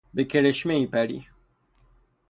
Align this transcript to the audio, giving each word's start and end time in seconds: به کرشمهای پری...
به 0.13 0.23
کرشمهای 0.23 0.87
پری... 0.87 1.25